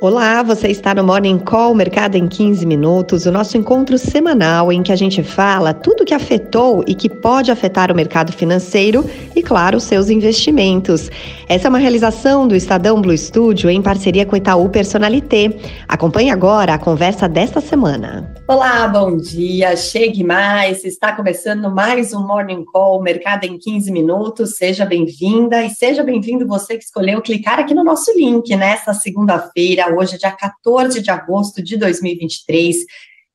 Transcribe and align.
Olá, 0.00 0.42
você 0.42 0.68
está 0.68 0.92
no 0.92 1.04
Morning 1.04 1.38
Call 1.38 1.72
Mercado 1.72 2.16
em 2.16 2.26
15 2.26 2.66
Minutos, 2.66 3.26
o 3.26 3.32
nosso 3.32 3.56
encontro 3.56 3.96
semanal 3.96 4.72
em 4.72 4.82
que 4.82 4.90
a 4.90 4.96
gente 4.96 5.22
fala 5.22 5.72
tudo 5.72 6.04
que 6.04 6.12
afetou 6.12 6.84
e 6.86 6.96
que 6.96 7.08
pode 7.08 7.48
afetar 7.50 7.92
o 7.92 7.94
mercado 7.94 8.32
financeiro 8.32 9.08
e, 9.36 9.42
claro, 9.42 9.78
seus 9.78 10.10
investimentos. 10.10 11.08
Essa 11.48 11.68
é 11.68 11.70
uma 11.70 11.78
realização 11.78 12.46
do 12.48 12.56
Estadão 12.56 13.00
Blue 13.00 13.16
Studio 13.16 13.70
em 13.70 13.80
parceria 13.80 14.26
com 14.26 14.36
Itaú 14.36 14.68
Personalité. 14.68 15.56
Acompanhe 15.86 16.30
agora 16.30 16.74
a 16.74 16.78
conversa 16.78 17.28
desta 17.28 17.60
semana. 17.60 18.34
Olá, 18.48 18.88
bom 18.88 19.16
dia. 19.16 19.76
Chegue 19.76 20.24
mais. 20.24 20.84
Está 20.84 21.12
começando 21.12 21.70
mais 21.70 22.12
um 22.12 22.26
Morning 22.26 22.64
Call 22.64 23.00
Mercado 23.00 23.44
em 23.44 23.56
15 23.56 23.92
Minutos. 23.92 24.56
Seja 24.56 24.84
bem-vinda 24.84 25.62
e 25.62 25.70
seja 25.70 26.02
bem-vindo 26.02 26.46
você 26.46 26.76
que 26.76 26.84
escolheu 26.84 27.22
clicar 27.22 27.60
aqui 27.60 27.72
no 27.72 27.84
nosso 27.84 28.12
link 28.16 28.54
nesta 28.56 28.92
segunda-feira 28.92 29.83
hoje 29.92 30.14
é 30.14 30.18
dia 30.18 30.32
14 30.32 31.02
de 31.02 31.10
agosto 31.10 31.62
de 31.62 31.76
2023. 31.76 32.76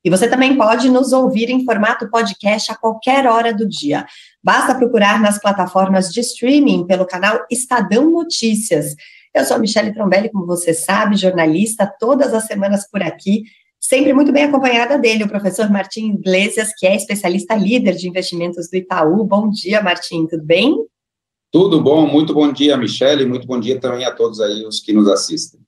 E 0.03 0.09
você 0.09 0.30
também 0.30 0.55
pode 0.57 0.90
nos 0.90 1.12
ouvir 1.12 1.49
em 1.49 1.66
formato 1.66 2.09
podcast 2.09 2.71
a 2.71 2.76
qualquer 2.76 3.27
hora 3.27 3.53
do 3.53 3.67
dia. 3.67 4.05
Basta 4.41 4.73
procurar 4.76 5.20
nas 5.20 5.40
plataformas 5.40 6.09
de 6.09 6.21
streaming 6.21 6.88
pelo 6.88 7.05
canal 7.05 7.45
Estadão 7.52 8.09
Notícias. 8.09 8.95
Eu 9.35 9.43
sou 9.43 9.57
a 9.57 9.59
Michelle 9.59 9.93
Trombelli, 9.93 10.31
como 10.31 10.45
você 10.45 10.73
sabe, 10.73 11.17
jornalista, 11.17 11.91
todas 11.99 12.34
as 12.34 12.45
semanas 12.45 12.90
por 12.90 13.04
aqui, 13.04 13.43
sempre 13.79 14.13
muito 14.13 14.31
bem 14.31 14.45
acompanhada 14.45 14.98
dele, 14.98 15.23
o 15.23 15.29
professor 15.29 15.70
Martim 15.70 16.13
Iglesias, 16.13 16.71
que 16.77 16.88
é 16.88 16.95
especialista 16.95 17.55
líder 17.55 17.95
de 17.95 18.07
investimentos 18.07 18.70
do 18.70 18.77
Itaú. 18.77 19.23
Bom 19.26 19.49
dia, 19.49 19.81
Martim, 19.81 20.26
tudo 20.26 20.43
bem? 20.43 20.76
Tudo 21.52 21.81
bom, 21.81 22.07
muito 22.07 22.34
bom 22.34 22.52
dia, 22.52 22.77
Michelle, 22.77 23.26
muito 23.26 23.45
bom 23.45 23.60
dia 23.60 23.79
também 23.79 24.05
a 24.05 24.12
todos 24.12 24.40
aí 24.40 24.66
os 24.66 24.79
que 24.79 24.93
nos 24.93 25.07
assistem. 25.07 25.60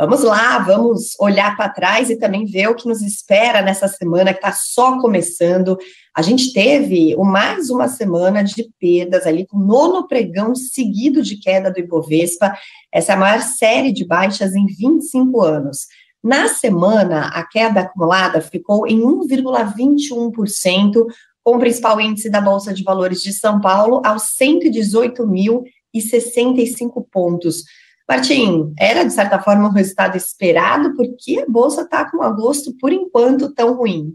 Vamos 0.00 0.22
lá, 0.22 0.60
vamos 0.60 1.16
olhar 1.18 1.56
para 1.56 1.70
trás 1.70 2.08
e 2.08 2.14
também 2.14 2.44
ver 2.44 2.68
o 2.68 2.76
que 2.76 2.86
nos 2.86 3.02
espera 3.02 3.60
nessa 3.60 3.88
semana 3.88 4.32
que 4.32 4.38
está 4.38 4.52
só 4.52 5.00
começando. 5.00 5.76
A 6.14 6.22
gente 6.22 6.52
teve 6.52 7.16
mais 7.16 7.68
uma 7.68 7.88
semana 7.88 8.44
de 8.44 8.70
perdas 8.78 9.26
ali, 9.26 9.44
com 9.44 9.58
nono 9.58 10.06
pregão 10.06 10.54
seguido 10.54 11.20
de 11.20 11.40
queda 11.40 11.68
do 11.68 11.80
Ibovespa. 11.80 12.56
Essa 12.92 13.10
é 13.10 13.16
a 13.16 13.18
maior 13.18 13.40
série 13.40 13.92
de 13.92 14.06
baixas 14.06 14.54
em 14.54 14.66
25 14.66 15.42
anos. 15.42 15.88
Na 16.22 16.46
semana, 16.46 17.32
a 17.34 17.44
queda 17.44 17.80
acumulada 17.80 18.40
ficou 18.40 18.86
em 18.86 19.00
1,21%, 19.00 21.06
com 21.42 21.56
o 21.56 21.58
principal 21.58 22.00
índice 22.00 22.30
da 22.30 22.40
Bolsa 22.40 22.72
de 22.72 22.84
Valores 22.84 23.20
de 23.20 23.32
São 23.32 23.60
Paulo 23.60 24.00
aos 24.04 24.26
118.065 24.40 27.04
pontos. 27.10 27.64
Martim, 28.08 28.72
era 28.78 29.04
de 29.04 29.12
certa 29.12 29.38
forma 29.38 29.68
um 29.68 29.72
resultado 29.72 30.16
esperado, 30.16 30.94
porque 30.96 31.40
a 31.40 31.50
Bolsa 31.50 31.82
está 31.82 32.10
com 32.10 32.22
agosto, 32.22 32.74
por 32.80 32.92
enquanto, 32.92 33.52
tão 33.52 33.76
ruim. 33.76 34.14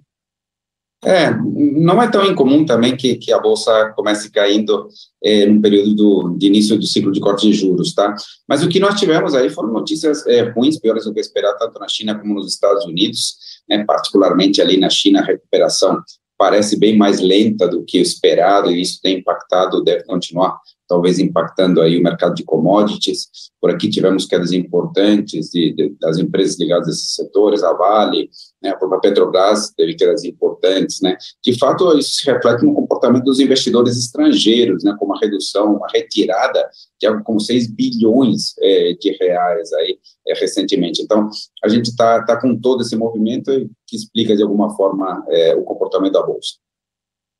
É, 1.05 1.31
não 1.35 2.01
é 2.01 2.09
tão 2.09 2.25
incomum 2.25 2.65
também 2.65 2.95
que, 2.95 3.15
que 3.15 3.33
a 3.33 3.39
Bolsa 3.39 3.91
comece 3.95 4.31
caindo 4.31 4.87
é, 5.21 5.45
no 5.45 5.61
período 5.61 5.93
do, 5.93 6.35
de 6.37 6.47
início 6.47 6.79
do 6.79 6.85
ciclo 6.85 7.11
de 7.11 7.19
corte 7.19 7.45
de 7.45 7.53
juros, 7.53 7.93
tá? 7.93 8.15
Mas 8.47 8.63
o 8.63 8.69
que 8.69 8.79
nós 8.79 8.97
tivemos 8.97 9.35
aí 9.35 9.49
foram 9.49 9.71
notícias 9.71 10.25
é, 10.25 10.49
ruins, 10.51 10.79
piores 10.79 11.03
do 11.03 11.13
que 11.13 11.19
esperado, 11.19 11.57
tanto 11.59 11.77
na 11.77 11.89
China 11.89 12.17
como 12.17 12.33
nos 12.35 12.53
Estados 12.53 12.85
Unidos, 12.85 13.35
né, 13.69 13.83
particularmente 13.85 14.61
ali 14.61 14.77
na 14.77 14.89
China, 14.89 15.19
a 15.19 15.25
recuperação 15.25 16.01
parece 16.37 16.79
bem 16.79 16.97
mais 16.97 17.19
lenta 17.19 17.67
do 17.67 17.83
que 17.83 17.99
o 17.99 18.01
esperado, 18.01 18.71
e 18.71 18.81
isso 18.81 18.99
tem 19.01 19.19
impactado, 19.19 19.83
deve 19.83 20.03
continuar 20.05 20.57
talvez 20.87 21.19
impactando 21.19 21.81
aí 21.81 21.97
o 21.97 22.03
mercado 22.03 22.35
de 22.35 22.43
commodities. 22.43 23.27
Por 23.59 23.71
aqui 23.71 23.89
tivemos 23.89 24.25
quedas 24.25 24.51
importantes 24.51 25.49
de, 25.49 25.73
de, 25.73 25.95
das 25.99 26.17
empresas 26.17 26.59
ligadas 26.59 26.87
a 26.87 26.91
esses 26.91 27.15
setores, 27.15 27.63
a 27.63 27.73
Vale, 27.73 28.29
né, 28.61 28.69
a 28.69 28.75
própria 28.75 28.99
Petrobras 28.99 29.71
teve 29.75 29.95
quedas 29.95 30.23
importantes, 30.23 31.01
né. 31.01 31.17
De 31.43 31.57
fato, 31.57 31.97
isso 31.97 32.13
se 32.13 32.25
reflete 32.31 32.65
no 32.65 32.73
comportamento 32.73 33.23
dos 33.23 33.39
investidores 33.39 33.97
estrangeiros, 33.97 34.83
né, 34.83 34.95
como 34.99 35.15
a 35.15 35.19
redução, 35.19 35.83
a 35.83 35.87
retirada 35.91 36.69
de 36.99 37.07
algo 37.07 37.23
como 37.23 37.39
6 37.39 37.67
bilhões 37.67 38.53
é, 38.59 38.93
de 38.93 39.11
reais 39.19 39.71
aí 39.73 39.97
é, 40.27 40.33
recentemente. 40.39 41.01
Então, 41.01 41.29
a 41.63 41.67
gente 41.67 41.89
está 41.89 42.23
tá 42.23 42.39
com 42.39 42.59
todo 42.59 42.81
esse 42.81 42.95
movimento 42.95 43.51
que 43.87 43.95
explica 43.95 44.35
de 44.35 44.43
alguma 44.43 44.75
forma 44.75 45.23
é, 45.29 45.55
o 45.55 45.63
comportamento 45.63 46.13
da 46.13 46.23
bolsa. 46.23 46.55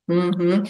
Uhum. 0.10 0.64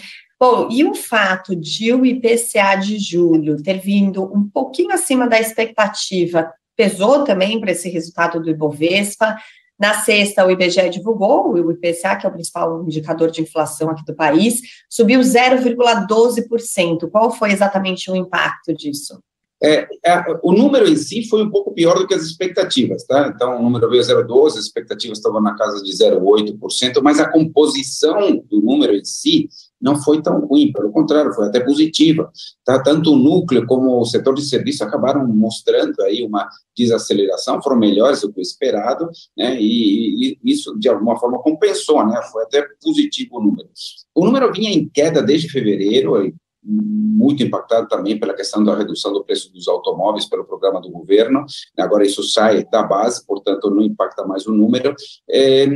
Bom, 0.46 0.68
e 0.70 0.84
o 0.84 0.94
fato 0.94 1.56
de 1.56 1.90
o 1.94 2.04
IPCA 2.04 2.76
de 2.76 2.98
julho 2.98 3.62
ter 3.62 3.80
vindo 3.80 4.24
um 4.24 4.46
pouquinho 4.46 4.92
acima 4.92 5.26
da 5.26 5.40
expectativa 5.40 6.52
pesou 6.76 7.24
também 7.24 7.58
para 7.58 7.72
esse 7.72 7.88
resultado 7.88 8.38
do 8.38 8.50
Ibovespa. 8.50 9.38
Na 9.80 9.94
sexta, 9.94 10.44
o 10.44 10.50
IBGE 10.50 10.90
divulgou 10.90 11.50
o 11.50 11.72
IPCA, 11.72 12.16
que 12.16 12.26
é 12.26 12.28
o 12.28 12.32
principal 12.32 12.82
indicador 12.82 13.30
de 13.30 13.40
inflação 13.40 13.88
aqui 13.88 14.04
do 14.04 14.14
país, 14.14 14.60
subiu 14.86 15.20
0,12%. 15.20 17.08
Qual 17.10 17.30
foi 17.30 17.50
exatamente 17.50 18.10
o 18.10 18.14
impacto 18.14 18.74
disso? 18.74 19.18
É, 19.62 19.88
é, 20.04 20.22
o 20.42 20.52
número 20.52 20.86
em 20.86 20.96
si 20.96 21.26
foi 21.26 21.42
um 21.42 21.48
pouco 21.48 21.72
pior 21.72 21.98
do 21.98 22.06
que 22.06 22.12
as 22.12 22.22
expectativas, 22.22 23.02
tá? 23.04 23.32
Então, 23.34 23.58
o 23.58 23.62
número 23.62 23.88
veio 23.88 24.02
0,12, 24.02 24.48
as 24.48 24.56
expectativas 24.56 25.16
estavam 25.16 25.40
na 25.40 25.56
casa 25.56 25.82
de 25.82 25.90
0,8%, 25.90 27.00
mas 27.02 27.18
a 27.18 27.30
composição 27.30 28.44
do 28.50 28.60
número 28.60 28.94
em 28.94 29.04
si 29.06 29.48
não 29.84 30.02
foi 30.02 30.22
tão 30.22 30.40
ruim, 30.40 30.72
pelo 30.72 30.90
contrário, 30.90 31.34
foi 31.34 31.46
até 31.46 31.60
positiva. 31.60 32.32
Tá? 32.64 32.82
Tanto 32.82 33.12
o 33.12 33.16
núcleo 33.16 33.66
como 33.66 34.00
o 34.00 34.04
setor 34.06 34.34
de 34.34 34.42
serviço 34.42 34.82
acabaram 34.82 35.28
mostrando 35.28 36.00
aí 36.00 36.24
uma 36.24 36.48
desaceleração, 36.74 37.62
foram 37.62 37.76
melhores 37.76 38.22
do 38.22 38.32
que 38.32 38.40
o 38.40 38.42
esperado, 38.42 39.10
né? 39.36 39.60
E, 39.60 40.32
e 40.32 40.38
isso 40.42 40.74
de 40.78 40.88
alguma 40.88 41.18
forma 41.18 41.38
compensou, 41.42 42.04
né? 42.06 42.18
Foi 42.32 42.44
até 42.44 42.66
positivo 42.82 43.36
o 43.36 43.42
número. 43.42 43.68
O 44.14 44.24
número 44.24 44.50
vinha 44.50 44.70
em 44.70 44.88
queda 44.88 45.22
desde 45.22 45.50
fevereiro, 45.50 46.16
muito 46.64 47.42
impactado 47.42 47.88
também 47.88 48.18
pela 48.18 48.34
questão 48.34 48.64
da 48.64 48.74
redução 48.74 49.12
do 49.12 49.22
preço 49.22 49.52
dos 49.52 49.68
automóveis 49.68 50.26
pelo 50.26 50.44
programa 50.44 50.80
do 50.80 50.90
governo. 50.90 51.44
Agora 51.78 52.04
isso 52.04 52.22
sai 52.22 52.64
da 52.64 52.82
base, 52.82 53.24
portanto 53.26 53.70
não 53.70 53.82
impacta 53.82 54.26
mais 54.26 54.46
o 54.46 54.52
número, 54.52 54.94
é, 55.28 55.66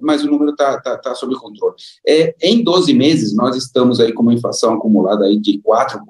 mas 0.00 0.24
o 0.24 0.30
número 0.30 0.50
está 0.50 0.80
tá, 0.80 0.98
tá 0.98 1.14
sob 1.14 1.34
controle. 1.36 1.74
É, 2.06 2.34
em 2.42 2.62
12 2.62 2.92
meses 2.92 3.34
nós 3.34 3.56
estamos 3.56 4.00
aí 4.00 4.12
com 4.12 4.22
uma 4.22 4.34
inflação 4.34 4.74
acumulada 4.74 5.24
aí 5.24 5.38
de 5.38 5.60
4%, 5.60 6.00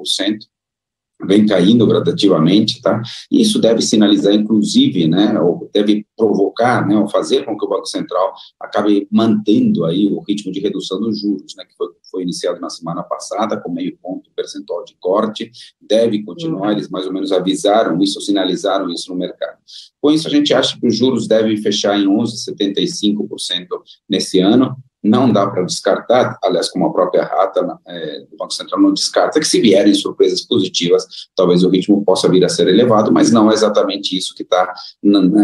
vem 1.26 1.46
caindo 1.46 1.86
gradativamente, 1.86 2.80
tá? 2.80 3.00
E 3.30 3.40
isso 3.40 3.60
deve 3.60 3.82
sinalizar, 3.82 4.34
inclusive, 4.34 5.06
né, 5.06 5.38
ou 5.40 5.70
deve 5.72 6.06
provocar, 6.16 6.86
né, 6.86 6.96
ou 6.96 7.08
fazer 7.08 7.44
com 7.44 7.56
que 7.56 7.64
o 7.64 7.68
Banco 7.68 7.86
Central 7.86 8.32
acabe 8.60 9.06
mantendo 9.10 9.84
aí 9.84 10.06
o 10.06 10.20
ritmo 10.20 10.52
de 10.52 10.60
redução 10.60 11.00
dos 11.00 11.20
juros, 11.20 11.54
né, 11.56 11.64
que 11.64 11.76
foi, 11.76 11.88
foi 12.10 12.22
iniciado 12.22 12.60
na 12.60 12.70
semana 12.70 13.02
passada 13.02 13.56
com 13.56 13.70
meio 13.70 13.96
ponto 14.02 14.30
percentual 14.34 14.84
de 14.84 14.96
corte, 15.00 15.50
deve 15.80 16.22
continuar, 16.22 16.68
uhum. 16.68 16.72
eles 16.72 16.88
mais 16.88 17.06
ou 17.06 17.12
menos 17.12 17.32
avisaram 17.32 18.00
isso, 18.00 18.20
sinalizaram 18.20 18.90
isso 18.90 19.12
no 19.12 19.18
mercado. 19.18 19.58
Com 20.00 20.10
isso, 20.10 20.26
a 20.26 20.30
gente 20.30 20.52
acha 20.52 20.78
que 20.78 20.86
os 20.86 20.96
juros 20.96 21.26
devem 21.26 21.56
fechar 21.56 21.98
em 21.98 22.06
11,75% 22.06 23.66
nesse 24.08 24.40
ano, 24.40 24.76
não 25.02 25.32
dá 25.32 25.46
para 25.48 25.64
descartar, 25.64 26.38
aliás, 26.42 26.70
como 26.70 26.86
a 26.86 26.92
própria 26.92 27.24
rata 27.24 27.78
é, 27.86 28.20
do 28.20 28.36
Banco 28.36 28.54
Central 28.54 28.80
não 28.80 28.92
descarta, 28.92 29.40
que 29.40 29.46
se 29.46 29.60
vierem 29.60 29.92
surpresas 29.94 30.42
positivas, 30.42 31.04
talvez 31.34 31.64
o 31.64 31.68
ritmo 31.68 32.04
possa 32.04 32.28
vir 32.28 32.44
a 32.44 32.48
ser 32.48 32.68
elevado, 32.68 33.10
mas 33.10 33.32
não 33.32 33.50
é 33.50 33.54
exatamente 33.54 34.16
isso 34.16 34.34
que 34.34 34.44
está 34.44 34.72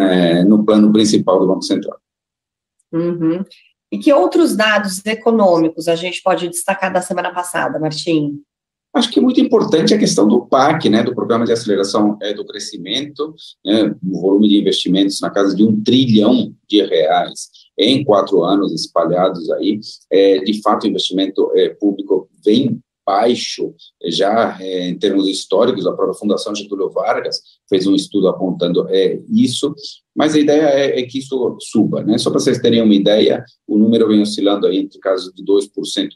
é, 0.00 0.44
no 0.44 0.64
plano 0.64 0.92
principal 0.92 1.40
do 1.40 1.48
Banco 1.48 1.62
Central. 1.62 1.98
Uhum. 2.92 3.44
E 3.90 3.98
que 3.98 4.12
outros 4.12 4.54
dados 4.54 5.04
econômicos 5.04 5.88
a 5.88 5.96
gente 5.96 6.22
pode 6.22 6.48
destacar 6.48 6.92
da 6.92 7.02
semana 7.02 7.32
passada, 7.32 7.78
Martim? 7.78 8.40
Acho 8.94 9.10
que 9.10 9.18
é 9.18 9.22
muito 9.22 9.40
importante 9.40 9.92
a 9.92 9.98
questão 9.98 10.26
do 10.26 10.46
PAC, 10.46 10.88
né, 10.88 11.02
do 11.02 11.14
Programa 11.14 11.44
de 11.44 11.52
Aceleração 11.52 12.16
é, 12.22 12.32
do 12.32 12.46
Crescimento, 12.46 13.34
né, 13.64 13.94
o 14.02 14.20
volume 14.20 14.48
de 14.48 14.58
investimentos 14.58 15.20
na 15.20 15.30
casa 15.30 15.54
de 15.54 15.62
um 15.62 15.82
trilhão 15.82 16.54
de 16.68 16.82
reais 16.84 17.50
em 17.78 18.04
quatro 18.04 18.42
anos 18.42 18.72
espalhados 18.72 19.50
aí. 19.52 19.78
É, 20.10 20.38
de 20.40 20.60
fato, 20.60 20.84
o 20.84 20.88
investimento 20.88 21.50
é, 21.54 21.68
público 21.68 22.28
vem 22.44 22.80
baixo, 23.08 23.74
já 24.04 24.58
é, 24.60 24.86
em 24.86 24.98
termos 24.98 25.26
históricos, 25.26 25.86
a 25.86 25.94
própria 25.94 26.18
Fundação 26.18 26.54
Getúlio 26.54 26.90
Vargas 26.90 27.40
fez 27.66 27.86
um 27.86 27.94
estudo 27.94 28.28
apontando 28.28 28.86
é, 28.90 29.18
isso, 29.30 29.74
mas 30.14 30.34
a 30.34 30.38
ideia 30.38 30.64
é, 30.64 31.00
é 31.00 31.02
que 31.04 31.18
isso 31.18 31.56
suba, 31.58 32.04
né? 32.04 32.18
Só 32.18 32.30
para 32.30 32.38
vocês 32.38 32.58
terem 32.58 32.82
uma 32.82 32.94
ideia, 32.94 33.42
o 33.66 33.78
número 33.78 34.08
vem 34.08 34.20
oscilando 34.20 34.66
aí 34.66 34.76
entre 34.76 34.98
casos 34.98 35.32
de 35.32 35.42
2% 35.42 35.70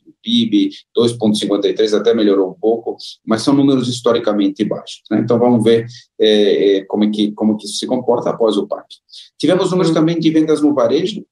do 0.05 0.13
PIB, 0.23 0.69
2,53% 0.95 1.95
até 1.95 2.13
melhorou 2.13 2.51
um 2.51 2.61
pouco, 2.61 2.99
mas 3.25 3.41
são 3.41 3.55
números 3.55 3.89
historicamente 3.89 4.63
baixos, 4.63 5.01
né? 5.11 5.21
Então 5.21 5.39
vamos 5.39 5.65
ver 5.65 5.87
é, 6.21 6.77
é 6.77 6.85
como, 6.85 7.05
é 7.05 7.11
que, 7.11 7.33
como 7.33 7.57
que 7.57 7.65
isso 7.65 7.79
se 7.79 7.87
comporta 7.87 8.29
após 8.29 8.59
o 8.59 8.67
PAC. 8.67 8.87
Tivemos 9.39 9.71
números 9.71 9.89
uhum. 9.89 9.95
também 9.95 10.21
de 10.21 10.29
vendas 10.29 10.61
no 10.61 10.75
varejo, 10.75 11.25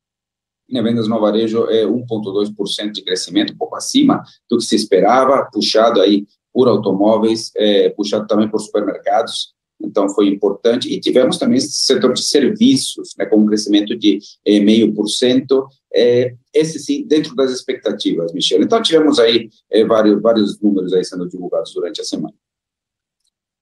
né, 0.71 0.83
vendas 0.83 1.09
no 1.09 1.21
varejo 1.21 1.67
é 1.69 1.85
1,2% 1.85 2.93
de 2.93 3.03
crescimento, 3.03 3.53
um 3.53 3.57
pouco 3.57 3.77
acima 3.77 4.23
do 4.49 4.59
que 4.59 4.65
se 4.65 4.77
esperava, 4.77 5.49
puxado 5.53 6.01
aí 6.01 6.27
por 6.53 6.69
automóveis, 6.69 7.51
é, 7.57 7.89
puxado 7.91 8.27
também 8.27 8.49
por 8.49 8.61
supermercados, 8.61 9.55
então 9.83 10.09
foi 10.11 10.29
importante, 10.29 10.93
e 10.93 11.01
tivemos 11.01 11.39
também 11.39 11.57
esse 11.57 11.73
setor 11.73 12.13
de 12.13 12.23
serviços, 12.23 13.15
né, 13.19 13.25
com 13.25 13.39
um 13.39 13.47
crescimento 13.47 13.97
de 13.97 14.19
é, 14.45 14.61
meio 14.61 14.93
por 14.93 15.09
cento, 15.09 15.67
é, 15.93 16.35
esse 16.53 16.79
sim, 16.79 17.07
dentro 17.07 17.35
das 17.35 17.51
expectativas, 17.51 18.33
Michel. 18.33 18.63
Então 18.63 18.83
tivemos 18.83 19.19
aí 19.19 19.49
é, 19.71 19.85
vários, 19.85 20.21
vários 20.21 20.61
números 20.61 20.93
aí 20.93 21.05
sendo 21.05 21.29
divulgados 21.29 21.73
durante 21.73 22.01
a 22.01 22.05
semana. 22.05 22.35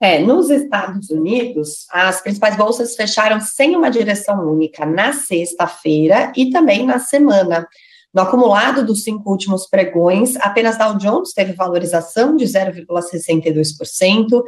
É, 0.01 0.21
nos 0.21 0.49
Estados 0.49 1.11
Unidos, 1.11 1.87
as 1.91 2.21
principais 2.21 2.57
bolsas 2.57 2.95
fecharam 2.95 3.41
sem 3.41 3.75
uma 3.75 3.91
direção 3.91 4.49
única 4.49 4.87
na 4.87 5.13
sexta-feira 5.13 6.33
e 6.37 6.51
também 6.51 6.87
na 6.87 7.01
semana. 7.01 7.67
No 8.15 8.23
acumulado 8.23 8.87
dos 8.87 9.03
cinco 9.03 9.29
últimos 9.31 9.67
pregões, 9.67 10.37
apenas 10.37 10.79
Dow 10.79 10.97
Jones 10.97 11.33
teve 11.33 11.53
valorização 11.53 12.37
de 12.37 12.45
0,62%, 12.45 14.43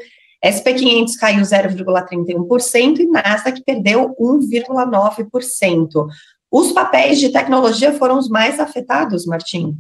SP500 0.45 1.09
caiu 1.19 1.43
0,31% 1.43 3.01
e 3.01 3.07
Nasdaq 3.07 3.63
perdeu 3.65 4.15
1,9%. 4.19 6.07
Os 6.51 6.73
papéis 6.73 7.21
de 7.21 7.29
tecnologia 7.29 7.93
foram 7.93 8.19
os 8.19 8.29
mais 8.29 8.59
afetados, 8.59 9.27
Martim. 9.27 9.77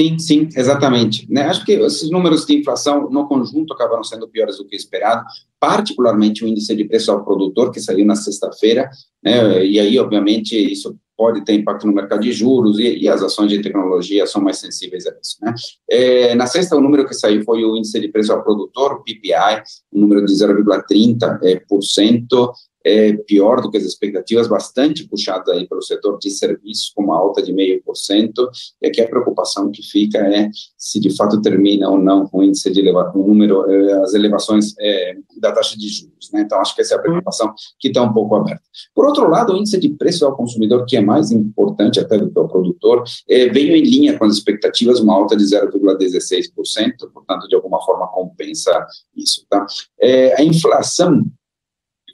Sim, 0.00 0.18
sim, 0.18 0.48
exatamente. 0.56 1.30
Né? 1.30 1.42
Acho 1.42 1.64
que 1.64 1.72
esses 1.72 2.10
números 2.10 2.46
de 2.46 2.56
inflação 2.56 3.10
no 3.10 3.28
conjunto 3.28 3.74
acabaram 3.74 4.02
sendo 4.02 4.26
piores 4.26 4.56
do 4.56 4.66
que 4.66 4.74
esperado, 4.74 5.22
particularmente 5.60 6.44
o 6.44 6.48
índice 6.48 6.74
de 6.74 6.84
preço 6.84 7.12
ao 7.12 7.24
produtor, 7.24 7.70
que 7.70 7.80
saiu 7.80 8.04
na 8.06 8.16
sexta-feira, 8.16 8.88
né? 9.22 9.64
e 9.64 9.78
aí, 9.78 9.98
obviamente, 9.98 10.56
isso 10.56 10.96
pode 11.16 11.44
ter 11.44 11.52
impacto 11.54 11.86
no 11.86 11.92
mercado 11.92 12.22
de 12.22 12.32
juros 12.32 12.78
e, 12.78 13.00
e 13.00 13.08
as 13.08 13.22
ações 13.22 13.50
de 13.50 13.60
tecnologia 13.60 14.26
são 14.26 14.42
mais 14.42 14.58
sensíveis 14.58 15.06
a 15.06 15.10
isso. 15.10 15.36
Né? 15.42 15.54
É, 15.88 16.34
na 16.34 16.46
sexta, 16.46 16.74
o 16.74 16.80
número 16.80 17.06
que 17.06 17.14
saiu 17.14 17.44
foi 17.44 17.62
o 17.62 17.76
índice 17.76 18.00
de 18.00 18.08
preço 18.08 18.32
ao 18.32 18.42
produtor, 18.42 19.04
PPI, 19.04 19.62
um 19.92 20.00
número 20.00 20.24
de 20.24 20.32
0,30%, 20.32 21.38
é, 21.42 21.60
por 21.68 21.82
cento, 21.82 22.50
é, 22.84 23.12
pior 23.12 23.60
do 23.60 23.70
que 23.70 23.76
as 23.76 23.84
expectativas, 23.84 24.48
bastante 24.48 25.06
puxada 25.06 25.52
aí 25.52 25.68
pelo 25.68 25.82
setor 25.82 26.18
de 26.18 26.30
serviços, 26.30 26.90
com 26.94 27.04
uma 27.04 27.18
alta 27.18 27.42
de 27.42 27.52
meio 27.52 27.82
por 27.82 27.96
cento, 27.96 28.48
e 28.80 28.88
aqui 28.88 29.00
a 29.00 29.08
preocupação 29.08 29.70
que 29.70 29.82
fica 29.82 30.18
é 30.18 30.50
se 30.76 31.00
de 31.00 31.14
fato 31.14 31.40
termina 31.40 31.88
ou 31.88 31.98
não 31.98 32.28
o 32.32 32.42
índice 32.42 32.70
de 32.70 32.80
elevar, 32.80 33.16
o 33.16 33.26
número, 33.26 33.70
é, 33.70 34.02
as 34.02 34.14
elevações 34.14 34.74
é, 34.80 35.14
da 35.40 35.52
taxa 35.52 35.76
de 35.76 35.88
juros, 35.88 36.30
né? 36.32 36.42
Então, 36.42 36.60
acho 36.60 36.74
que 36.74 36.80
essa 36.80 36.94
é 36.94 36.98
a 36.98 37.00
preocupação 37.00 37.52
que 37.78 37.88
está 37.88 38.02
um 38.02 38.12
pouco 38.12 38.34
aberta. 38.34 38.62
Por 38.94 39.06
outro 39.06 39.28
lado, 39.28 39.52
o 39.52 39.56
índice 39.56 39.78
de 39.78 39.90
preço 39.90 40.26
ao 40.26 40.36
consumidor, 40.36 40.84
que 40.86 40.96
é 40.96 41.00
mais 41.00 41.30
importante 41.30 42.00
até 42.00 42.18
do 42.18 42.30
que 42.30 42.38
ao 42.38 42.48
produtor, 42.48 43.04
é, 43.28 43.48
veio 43.48 43.76
em 43.76 43.82
linha 43.82 44.18
com 44.18 44.24
as 44.24 44.34
expectativas, 44.34 45.00
uma 45.00 45.14
alta 45.14 45.36
de 45.36 45.44
0,16%, 45.44 46.52
portanto, 47.12 47.48
de 47.48 47.54
alguma 47.54 47.80
forma 47.82 48.06
compensa 48.08 48.86
isso, 49.16 49.46
tá? 49.48 49.66
É, 50.00 50.40
a 50.40 50.44
inflação 50.44 51.24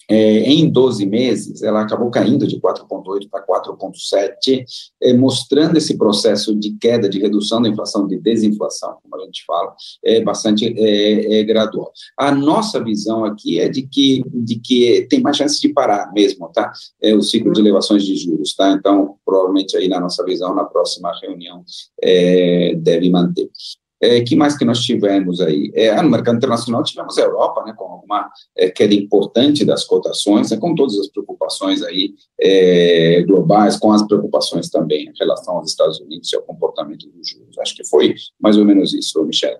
é, 0.09 0.41
em 0.41 0.69
12 0.71 1.05
meses, 1.05 1.63
ela 1.63 1.83
acabou 1.83 2.11
caindo 2.11 2.47
de 2.47 2.59
4,8 2.59 3.29
para 3.31 3.45
4,7, 3.47 4.65
é, 5.03 5.13
mostrando 5.13 5.77
esse 5.77 5.99
processo 5.99 6.55
de 6.55 6.73
queda, 6.79 7.09
de 7.09 7.19
redução 7.19 7.61
da 7.61 7.69
inflação, 7.69 8.07
de 8.07 8.19
desinflação, 8.19 8.97
como 9.03 9.21
a 9.21 9.25
gente 9.27 9.45
fala, 9.45 9.75
é 10.03 10.21
bastante 10.23 10.67
é, 10.67 11.41
é 11.41 11.45
gradual. 11.45 11.93
A 12.17 12.35
nossa 12.35 12.83
visão 12.83 13.25
aqui 13.25 13.61
é 13.61 13.69
de 13.69 13.83
que, 13.83 14.23
de 14.33 14.59
que 14.59 15.07
tem 15.11 15.21
mais 15.21 15.37
chance 15.37 15.61
de 15.61 15.69
parar 15.69 16.11
mesmo, 16.13 16.49
tá? 16.49 16.73
É 17.03 17.15
o 17.15 17.21
ciclo 17.21 17.53
de 17.53 17.61
elevações 17.61 18.05
de 18.05 18.17
juros, 18.17 18.55
tá? 18.55 18.73
Então, 18.73 19.17
provavelmente 19.25 19.77
aí 19.77 19.89
na 19.89 20.01
nossa 20.01 20.25
visão, 20.25 20.55
na 20.55 20.65
próxima 20.65 21.13
reunião, 21.21 21.63
é, 22.03 22.75
deve 22.77 23.11
manter. 23.11 23.51
É, 24.01 24.21
que 24.21 24.37
mais 24.37 24.57
que 24.57 24.65
nós 24.65 24.81
tivemos 24.81 25.41
aí? 25.41 25.73
É, 25.75 26.01
no 26.01 26.11
mercado 26.11 26.37
internacional 26.37 26.83
tivemos 26.85 27.19
a 27.19 27.23
Europa, 27.23 27.65
né, 27.65 27.73
com 27.77 27.85
alguma 27.85 28.31
é, 28.57 28.71
queda 28.71 28.95
importante 28.95 29.65
das 29.65 29.85
cotações, 29.85 30.51
né, 30.51 30.57
com 30.57 30.75
todas 30.75 30.97
as 30.99 31.09
preocupações 31.09 31.83
aí 31.83 32.15
é, 32.41 33.23
globais, 33.27 33.77
com 33.77 33.93
as 33.93 34.03
preocupações 34.07 34.71
também 34.71 35.07
em 35.07 35.13
relação 35.19 35.57
aos 35.57 35.71
Estados 35.71 36.01
Unidos 36.01 36.33
e 36.33 36.37
ao 36.37 36.43
comportamento 36.43 37.09
dos 37.09 37.29
juros. 37.29 37.59
Acho 37.59 37.75
que 37.75 37.85
foi 37.85 38.15
mais 38.41 38.57
ou 38.57 38.65
menos 38.65 38.95
isso, 38.95 39.23
Michelle. 39.25 39.59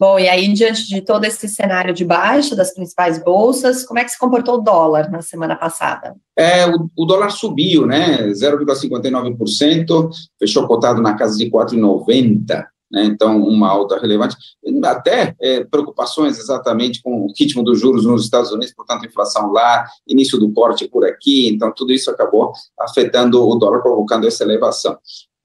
Bom, 0.00 0.18
e 0.18 0.26
aí, 0.30 0.50
diante 0.54 0.88
de 0.88 1.02
todo 1.02 1.26
esse 1.26 1.46
cenário 1.46 1.92
de 1.92 2.06
baixa 2.06 2.56
das 2.56 2.72
principais 2.72 3.22
bolsas, 3.22 3.84
como 3.84 3.98
é 3.98 4.04
que 4.04 4.10
se 4.10 4.18
comportou 4.18 4.54
o 4.54 4.62
dólar 4.62 5.10
na 5.10 5.20
semana 5.20 5.54
passada? 5.54 6.16
É, 6.34 6.66
o, 6.66 6.88
o 6.96 7.04
dólar 7.04 7.28
subiu, 7.28 7.86
né? 7.86 8.28
0,59%, 8.28 10.10
fechou 10.38 10.66
cotado 10.66 11.02
na 11.02 11.12
casa 11.16 11.36
de 11.36 11.50
4,90 11.50 12.64
né, 12.90 13.04
então 13.04 13.42
uma 13.42 13.68
alta 13.68 13.98
relevante, 13.98 14.36
até 14.84 15.34
é, 15.40 15.64
preocupações 15.64 16.38
exatamente 16.38 17.00
com 17.02 17.26
o 17.26 17.32
ritmo 17.38 17.62
dos 17.62 17.78
juros 17.78 18.04
nos 18.04 18.24
Estados 18.24 18.50
Unidos, 18.50 18.74
portanto, 18.74 19.06
inflação 19.06 19.52
lá, 19.52 19.86
início 20.06 20.38
do 20.38 20.50
corte 20.52 20.88
por 20.88 21.04
aqui, 21.04 21.48
então 21.48 21.72
tudo 21.74 21.92
isso 21.92 22.10
acabou 22.10 22.52
afetando 22.78 23.46
o 23.46 23.54
dólar, 23.54 23.80
provocando 23.80 24.26
essa 24.26 24.42
elevação. 24.42 24.98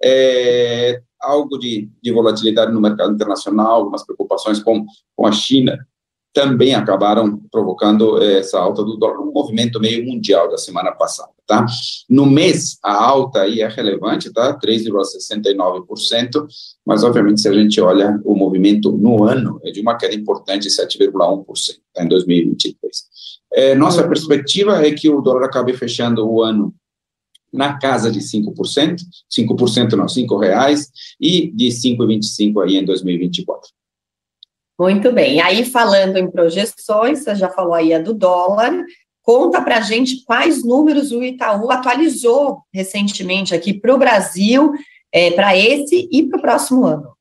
É, 0.04 1.02
algo 1.22 1.58
de, 1.58 1.90
de 2.02 2.12
volatilidade 2.12 2.72
no 2.72 2.82
mercado 2.82 3.14
internacional, 3.14 3.76
algumas 3.76 4.06
preocupações 4.06 4.62
com, 4.62 4.86
com 5.16 5.26
a 5.26 5.32
China, 5.32 5.78
também 6.36 6.76
acabaram 6.76 7.40
provocando 7.50 8.22
eh, 8.22 8.40
essa 8.40 8.60
alta 8.60 8.84
do 8.84 8.98
dólar, 8.98 9.22
um 9.22 9.32
movimento 9.32 9.80
meio 9.80 10.06
mundial 10.06 10.52
da 10.52 10.58
semana 10.58 10.92
passada, 10.92 11.32
tá? 11.48 11.66
No 12.10 12.26
mês, 12.26 12.78
a 12.84 12.94
alta 12.94 13.44
aí 13.44 13.62
é 13.62 13.68
relevante, 13.70 14.34
tá? 14.34 14.60
3,69%, 14.60 16.46
mas 16.86 17.06
obviamente 17.06 17.40
se 17.40 17.48
a 17.48 17.54
gente 17.54 17.80
olha 17.80 18.20
o 18.26 18.36
movimento 18.36 18.92
no 18.92 19.24
ano, 19.24 19.62
é 19.64 19.72
de 19.72 19.80
uma 19.80 19.96
queda 19.96 20.14
importante, 20.14 20.68
7,1%, 20.68 21.46
tá? 21.94 22.04
em 22.04 22.08
2023. 22.10 22.76
É, 23.54 23.74
nossa 23.74 24.02
uhum. 24.02 24.10
perspectiva 24.10 24.86
é 24.86 24.92
que 24.92 25.10
o 25.10 25.22
dólar 25.22 25.46
acabe 25.46 25.72
fechando 25.72 26.30
o 26.30 26.44
ano 26.44 26.76
na 27.54 27.80
casa 27.80 28.12
de 28.12 28.20
5%, 28.20 28.98
5% 29.32 29.94
não, 29.94 30.10
5 30.10 30.38
reais, 30.38 30.92
e 31.18 31.50
de 31.56 31.68
5,25 31.68 32.62
aí 32.62 32.76
em 32.76 32.84
2024. 32.84 33.75
Muito 34.80 35.12
bem. 35.12 35.42
Aí, 35.42 35.64
falando 35.64 36.18
em 36.18 36.30
projeções, 36.30 37.20
você 37.20 37.36
já 37.36 37.50
falou 37.50 37.74
aí 37.74 37.94
a 37.94 38.00
do 38.00 38.14
dólar. 38.14 38.74
Conta 39.22 39.62
para 39.62 39.78
a 39.78 39.82
gente 39.82 40.24
quais 40.24 40.64
números 40.64 41.12
o 41.12 41.24
Itaú 41.24 41.72
atualizou 41.72 42.62
recentemente 42.74 43.56
aqui 43.56 43.74
para 43.74 43.96
o 43.96 43.98
Brasil, 43.98 44.72
é, 45.12 45.32
para 45.32 45.58
esse 45.58 46.08
e 46.12 46.28
para 46.28 46.38
o 46.38 46.42
próximo 46.42 46.86
ano. 46.86 47.16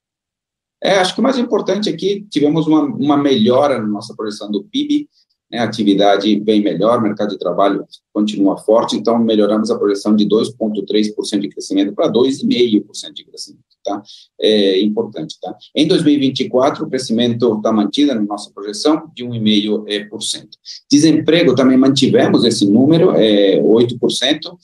É, 0.83 0.97
acho 0.97 1.15
que 1.15 1.21
o 1.21 1.23
mais 1.23 1.39
importante 1.39 1.89
aqui, 1.89 2.27
tivemos 2.31 2.67
uma, 2.67 2.83
uma 2.83 3.17
melhora 3.17 3.79
na 3.79 3.87
nossa 3.87 4.15
projeção 4.15 4.51
do 4.51 4.65
PIB, 4.65 5.09
né, 5.51 5.61
atividade 5.61 6.39
bem 6.41 6.63
melhor, 6.63 7.01
mercado 7.01 7.31
de 7.31 7.39
trabalho 7.39 7.87
continua 8.13 8.59
forte, 8.59 8.97
então 8.97 9.19
melhoramos 9.19 9.71
a 9.71 9.79
projeção 9.79 10.15
de 10.15 10.27
2,3% 10.27 11.41
de 11.41 11.49
crescimento 11.49 11.95
para 11.95 12.13
2,5% 12.13 13.13
de 13.15 13.25
crescimento, 13.25 13.64
tá? 13.85 14.03
É 14.41 14.81
importante, 14.81 15.37
tá? 15.41 15.55
Em 15.75 15.87
2024, 15.87 16.85
o 16.85 16.89
crescimento 16.89 17.57
está 17.57 17.73
mantido 17.73 18.15
na 18.15 18.23
nossa 18.23 18.51
projeção 18.53 19.11
de 19.15 19.25
1,5%. 19.25 20.49
Desemprego, 20.91 21.55
também 21.55 21.77
mantivemos 21.77 22.45
esse 22.45 22.67
número, 22.67 23.13
é 23.13 23.61
8%, 23.61 24.57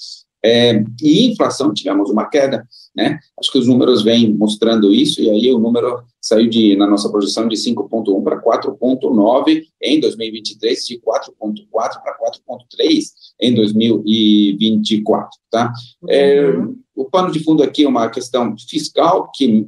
é, 0.45 0.83
e 1.03 1.31
inflação, 1.31 1.73
tivemos 1.73 2.11
uma 2.11 2.29
queda, 2.29 2.67
né? 2.95 3.19
Acho 3.39 3.53
que 3.53 3.59
os 3.59 3.67
números 3.67 4.03
vêm 4.03 4.33
mostrando 4.33 4.93
isso, 4.93 5.21
e 5.21 5.31
aí 5.31 5.53
o 5.53 5.59
número 5.59 6.03
saiu 6.21 6.49
de, 6.49 6.77
na 6.77 6.87
nossa 6.87 7.11
projeção 7.11 7.49
de 7.49 7.57
5,1 7.57 8.23
para 8.23 8.43
4,9 8.43 9.63
em 9.83 10.01
2023, 10.01 10.87
de 10.87 11.01
4,4 11.01 11.69
para 11.73 12.19
4,3 12.19 13.05
em 13.41 13.55
2024, 13.55 15.31
tá? 15.51 15.73
É, 16.09 16.53
o 16.95 17.05
pano 17.05 17.31
de 17.31 17.43
fundo 17.43 17.63
aqui 17.63 17.85
é 17.85 17.89
uma 17.89 18.09
questão 18.09 18.55
fiscal 18.59 19.31
que 19.35 19.67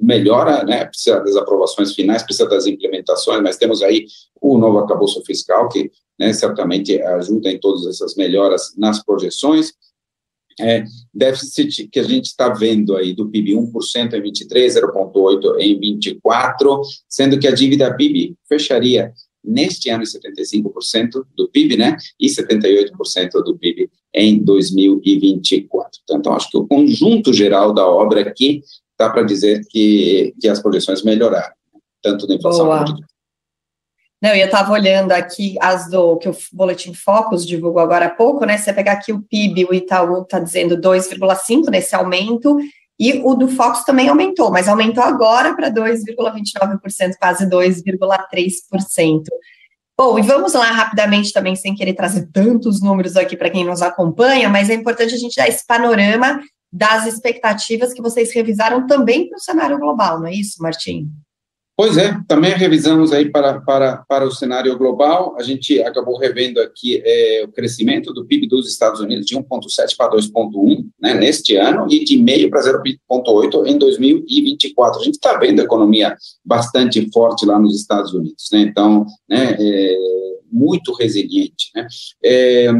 melhora, 0.00 0.64
né, 0.64 0.84
precisa 0.84 1.20
das 1.20 1.36
aprovações 1.36 1.92
finais, 1.92 2.22
precisa 2.22 2.48
das 2.48 2.66
implementações, 2.66 3.42
mas 3.42 3.56
temos 3.56 3.82
aí 3.82 4.06
o 4.40 4.56
novo 4.56 4.78
acabouço 4.78 5.22
fiscal 5.24 5.68
que, 5.68 5.90
né, 6.18 6.32
certamente 6.32 7.00
ajuda 7.02 7.50
em 7.50 7.58
todas 7.58 7.86
essas 7.86 8.14
melhoras 8.14 8.74
nas 8.76 9.02
projeções, 9.04 9.72
é, 10.60 10.84
déficit 11.12 11.88
que 11.88 12.00
a 12.00 12.02
gente 12.02 12.26
está 12.26 12.48
vendo 12.48 12.96
aí 12.96 13.14
do 13.14 13.28
PIB 13.28 13.52
1% 13.52 14.14
em 14.14 14.22
23, 14.22 14.74
0,8% 14.74 15.56
em 15.60 15.78
24, 15.78 16.80
sendo 17.08 17.38
que 17.38 17.46
a 17.46 17.54
dívida 17.54 17.94
PIB 17.94 18.34
fecharia 18.48 19.12
neste 19.44 19.88
ano 19.88 20.02
em 20.02 20.06
75% 20.06 21.24
do 21.36 21.48
PIB, 21.48 21.76
né, 21.76 21.96
e 22.20 22.26
78% 22.26 23.30
do 23.44 23.56
PIB 23.56 23.90
em 24.12 24.38
2024. 24.42 26.00
Então, 26.10 26.34
acho 26.34 26.50
que 26.50 26.58
o 26.58 26.66
conjunto 26.66 27.32
geral 27.32 27.72
da 27.72 27.86
obra 27.86 28.20
aqui 28.20 28.62
dá 28.98 29.08
para 29.08 29.22
dizer 29.22 29.62
que, 29.70 30.34
que 30.40 30.48
as 30.48 30.60
projeções 30.60 31.02
melhoraram, 31.02 31.54
tanto 32.02 32.26
da 32.26 32.34
inflação 32.34 32.66
Boa. 32.66 32.84
quanto 32.84 33.08
não, 34.20 34.30
eu 34.34 34.46
estava 34.46 34.72
olhando 34.72 35.12
aqui 35.12 35.56
as 35.60 35.88
do 35.88 36.16
que 36.16 36.28
o 36.28 36.36
Boletim 36.52 36.92
Focus 36.92 37.46
divulgou 37.46 37.80
agora 37.80 38.06
há 38.06 38.10
pouco, 38.10 38.44
né? 38.44 38.58
Você 38.58 38.72
pegar 38.72 38.92
aqui 38.92 39.12
o 39.12 39.22
PIB, 39.22 39.66
o 39.66 39.74
Itaú 39.74 40.22
está 40.22 40.40
dizendo 40.40 40.76
2,5 40.76 41.70
nesse 41.70 41.94
aumento, 41.94 42.58
e 42.98 43.20
o 43.24 43.34
do 43.34 43.48
Focus 43.48 43.84
também 43.84 44.08
aumentou, 44.08 44.50
mas 44.50 44.66
aumentou 44.66 45.04
agora 45.04 45.54
para 45.54 45.70
2,29%, 45.70 47.12
quase 47.18 47.48
2,3%. 47.48 49.22
Bom, 49.96 50.18
e 50.18 50.22
vamos 50.22 50.52
lá 50.54 50.70
rapidamente 50.70 51.32
também, 51.32 51.54
sem 51.54 51.74
querer 51.74 51.94
trazer 51.94 52.28
tantos 52.32 52.82
números 52.82 53.16
aqui 53.16 53.36
para 53.36 53.50
quem 53.50 53.64
nos 53.64 53.82
acompanha, 53.82 54.48
mas 54.48 54.68
é 54.68 54.74
importante 54.74 55.14
a 55.14 55.18
gente 55.18 55.36
dar 55.36 55.48
esse 55.48 55.64
panorama 55.64 56.40
das 56.72 57.06
expectativas 57.06 57.92
que 57.92 58.02
vocês 58.02 58.32
revisaram 58.34 58.86
também 58.86 59.28
para 59.28 59.36
o 59.36 59.40
cenário 59.40 59.78
global, 59.78 60.18
não 60.18 60.26
é 60.26 60.32
isso, 60.32 60.60
Martim? 60.60 61.08
Pois 61.80 61.96
é, 61.96 62.20
também 62.26 62.50
revisamos 62.54 63.12
aí 63.12 63.30
para, 63.30 63.60
para, 63.60 63.98
para 63.98 64.26
o 64.26 64.32
cenário 64.32 64.76
global, 64.76 65.36
a 65.38 65.44
gente 65.44 65.80
acabou 65.80 66.18
revendo 66.18 66.60
aqui 66.60 67.00
é, 67.04 67.44
o 67.44 67.52
crescimento 67.52 68.12
do 68.12 68.26
PIB 68.26 68.48
dos 68.48 68.68
Estados 68.68 69.00
Unidos 69.00 69.24
de 69.24 69.36
1,7 69.36 69.96
para 69.96 70.10
2,1 70.10 70.84
né, 71.00 71.14
neste 71.14 71.54
ano 71.54 71.86
e 71.88 72.02
de 72.02 72.18
meio 72.18 72.50
para 72.50 72.62
0,8 72.62 73.64
em 73.64 73.78
2024. 73.78 75.00
A 75.00 75.04
gente 75.04 75.14
está 75.14 75.38
vendo 75.38 75.60
a 75.60 75.64
economia 75.64 76.16
bastante 76.44 77.08
forte 77.12 77.46
lá 77.46 77.60
nos 77.60 77.80
Estados 77.80 78.12
Unidos, 78.12 78.48
né, 78.52 78.62
então, 78.62 79.06
né, 79.30 79.56
é, 79.56 79.98
muito 80.50 80.92
resiliente. 80.94 81.70
Né. 81.76 81.86
É, 82.24 82.72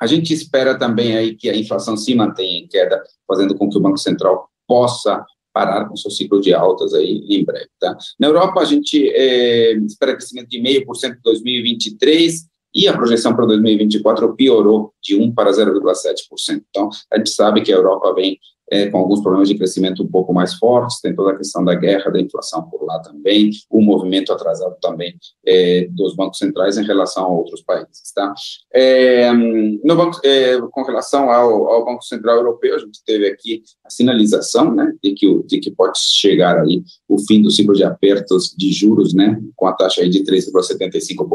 a 0.00 0.06
gente 0.06 0.32
espera 0.32 0.78
também 0.78 1.16
aí 1.16 1.34
que 1.34 1.50
a 1.50 1.56
inflação 1.56 1.96
se 1.96 2.14
mantenha 2.14 2.60
em 2.60 2.68
queda, 2.68 3.02
fazendo 3.26 3.56
com 3.56 3.68
que 3.68 3.76
o 3.76 3.80
Banco 3.80 3.98
Central 3.98 4.48
possa 4.68 5.24
parar 5.54 5.88
com 5.88 5.96
seu 5.96 6.10
ciclo 6.10 6.40
de 6.40 6.52
altas 6.52 6.92
aí 6.92 7.24
em 7.28 7.44
breve, 7.44 7.68
tá? 7.78 7.96
Na 8.18 8.26
Europa, 8.26 8.60
a 8.60 8.64
gente 8.64 9.08
é, 9.08 9.74
espera 9.76 10.16
crescimento 10.16 10.48
de 10.48 10.60
0,5% 10.60 11.12
em 11.16 11.22
2023 11.22 12.46
e 12.74 12.88
a 12.88 12.92
projeção 12.92 13.36
para 13.36 13.46
2024 13.46 14.34
piorou 14.34 14.92
de 15.00 15.14
1 15.14 15.32
para 15.32 15.52
0,7%. 15.52 16.60
Então, 16.68 16.90
a 17.10 17.16
gente 17.16 17.30
sabe 17.30 17.62
que 17.62 17.72
a 17.72 17.76
Europa 17.76 18.12
vem 18.14 18.36
é, 18.74 18.90
com 18.90 18.98
alguns 18.98 19.20
problemas 19.20 19.48
de 19.48 19.54
crescimento 19.54 20.02
um 20.02 20.08
pouco 20.08 20.34
mais 20.34 20.54
fortes, 20.54 21.00
tem 21.00 21.14
toda 21.14 21.30
a 21.30 21.36
questão 21.36 21.64
da 21.64 21.76
guerra, 21.76 22.10
da 22.10 22.20
inflação 22.20 22.68
por 22.68 22.84
lá 22.84 22.98
também, 22.98 23.50
o 23.70 23.80
movimento 23.80 24.32
atrasado 24.32 24.74
também 24.82 25.14
é, 25.46 25.86
dos 25.92 26.16
bancos 26.16 26.38
centrais 26.38 26.76
em 26.76 26.82
relação 26.82 27.24
a 27.24 27.28
outros 27.28 27.62
países, 27.62 28.12
tá? 28.12 28.34
É, 28.74 29.32
no 29.32 29.94
banco, 29.96 30.20
é, 30.24 30.60
com 30.72 30.82
relação 30.82 31.30
ao, 31.30 31.68
ao, 31.68 31.84
Banco 31.84 32.02
Central 32.02 32.38
Europeu, 32.38 32.74
a 32.74 32.78
gente 32.78 32.98
teve 33.06 33.28
aqui 33.28 33.62
a 33.84 33.90
sinalização, 33.90 34.74
né, 34.74 34.92
de 35.00 35.12
que, 35.12 35.42
de 35.44 35.60
que 35.60 35.70
pode 35.70 35.98
chegar 36.00 36.60
aí 36.60 36.82
o 37.08 37.18
fim 37.18 37.42
do 37.42 37.50
ciclo 37.50 37.74
de 37.74 37.84
apertos 37.84 38.54
de 38.56 38.72
juros, 38.72 39.14
né, 39.14 39.40
com 39.54 39.68
a 39.68 39.72
taxa 39.72 40.00
aí 40.00 40.08
de 40.08 40.24
3,75%. 40.24 41.26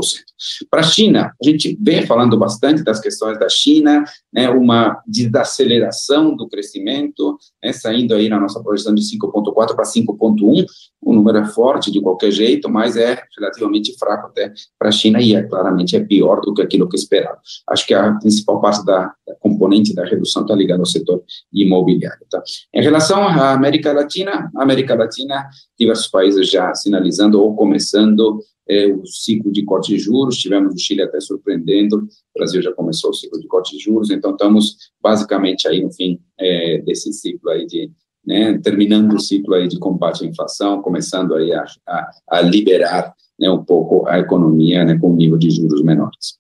Para 0.70 0.82
a 0.82 0.84
China, 0.84 1.32
a 1.42 1.46
gente 1.46 1.78
vem 1.80 2.06
falando 2.06 2.38
bastante 2.38 2.84
das 2.84 3.00
questões 3.00 3.40
da 3.40 3.48
China, 3.48 4.04
né, 4.34 4.50
uma 4.50 5.02
desaceleração 5.08 6.36
do 6.36 6.50
crescimento, 6.50 7.29
né, 7.64 7.72
saindo 7.72 8.14
aí 8.14 8.30
na 8.30 8.40
nossa 8.40 8.62
projeção 8.62 8.94
de 8.94 9.02
5,4 9.02 9.76
para 9.76 9.86
5,1, 9.86 10.66
o 11.02 11.14
número 11.14 11.40
é 11.40 11.46
forte 11.46 11.92
de 11.92 12.02
qualquer 12.02 12.32
jeito, 12.32 12.70
mas 12.70 12.98
é 12.98 13.22
relativamente 13.38 13.98
fraco 13.98 14.28
até 14.28 14.54
para 14.78 14.90
a 14.90 14.92
China 14.92 15.22
e 15.22 15.36
é, 15.36 15.44
claramente 15.44 15.96
é 15.96 16.00
pior 16.00 16.42
do 16.42 16.54
que 16.54 16.62
aquilo 16.62 16.88
que 16.88 16.96
esperava. 16.96 17.40
Acho 17.68 17.88
que 17.88 17.94
a 17.94 18.14
principal 18.14 18.60
parte 18.62 18.86
da, 18.86 19.14
da 19.26 19.36
componente 19.40 19.94
da 19.94 20.06
redução 20.06 20.42
está 20.44 20.56
ligada 20.56 20.82
ao 20.82 20.86
setor 20.86 21.24
imobiliário. 21.54 22.26
Tá? 22.30 22.42
Em 22.74 22.82
relação 22.82 23.22
à 23.24 23.54
América 23.54 23.94
Latina, 23.94 24.52
América 24.56 24.96
Latina, 24.96 25.48
diversos 25.80 26.08
países 26.08 26.50
já 26.50 26.74
sinalizando 26.76 27.42
ou 27.42 27.56
começando 27.56 28.40
é, 28.70 28.86
o 28.94 29.06
ciclo 29.06 29.52
de 29.52 29.66
corte 29.66 29.94
de 29.94 30.00
juros, 30.00 30.38
tivemos 30.38 30.74
o 30.74 30.78
Chile 30.78 31.02
até 31.02 31.20
surpreendendo, 31.20 31.98
o 31.98 32.40
Brasil 32.40 32.62
já 32.62 32.72
começou 32.72 33.10
o 33.10 33.14
ciclo 33.14 33.40
de 33.40 33.48
corte 33.48 33.76
de 33.76 33.84
juros, 33.84 34.12
então 34.12 34.32
estamos 34.32 34.92
basicamente 35.02 35.68
aí 35.68 35.82
no 35.82 35.92
fim 35.92 36.20
é, 36.40 36.78
desse 36.80 37.12
ciclo 37.12 37.50
aí 37.50 37.66
de, 37.66 37.92
né, 38.26 38.58
terminando 38.60 39.14
o 39.14 39.20
ciclo 39.20 39.56
aí 39.56 39.68
de 39.68 39.78
combate 39.78 40.24
à 40.24 40.28
inflação, 40.28 40.82
começando 40.82 41.36
aí 41.36 41.54
a, 41.54 41.66
a, 41.88 42.12
a 42.30 42.42
liberar 42.42 43.14
né, 43.40 43.50
um 43.50 43.64
pouco 43.64 44.08
a 44.08 44.20
economia 44.20 44.84
né, 44.84 44.98
com 44.98 45.14
nível 45.14 45.38
de 45.38 45.50
juros 45.50 45.82
menores. 45.84 46.40